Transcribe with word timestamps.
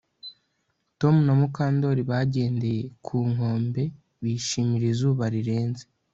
Tom 0.99 1.15
na 1.25 1.33
Mukandoli 1.39 2.01
bagendeye 2.11 2.83
ku 3.05 3.17
nkombe 3.31 3.83
bishimira 4.23 4.85
izuba 4.93 5.23
rirenze 5.33 5.83